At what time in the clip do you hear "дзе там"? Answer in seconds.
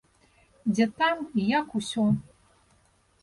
0.71-1.19